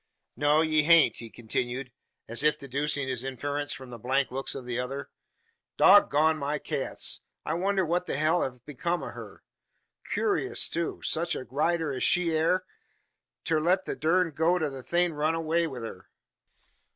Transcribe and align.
"No, 0.35 0.61
ye 0.61 0.81
hain't," 0.81 1.17
he 1.17 1.29
continued, 1.29 1.91
as 2.27 2.41
if 2.41 2.57
deducing 2.57 3.07
his 3.07 3.23
inference 3.23 3.71
from 3.71 3.91
the 3.91 3.99
blank 3.99 4.31
looks 4.31 4.55
of 4.55 4.65
the 4.65 4.79
other. 4.79 5.11
"Dog 5.77 6.09
gone 6.09 6.39
my 6.39 6.57
cats! 6.57 7.21
I 7.45 7.53
wonder 7.53 7.85
what 7.85 8.07
the 8.07 8.17
hell 8.17 8.41
hev 8.41 8.65
becomed 8.65 9.03
o' 9.03 9.09
her! 9.09 9.43
Kewrious, 10.11 10.69
too; 10.69 11.01
sech 11.03 11.35
a 11.35 11.43
rider 11.43 11.93
as 11.93 12.01
she 12.01 12.35
air, 12.35 12.63
ter 13.43 13.59
let 13.59 13.85
the 13.85 13.95
durned 13.95 14.33
goat 14.33 14.63
o' 14.63 14.73
a 14.73 14.81
thing 14.81 15.13
run 15.13 15.35
away 15.35 15.67
wi' 15.67 15.81
her. 15.81 16.09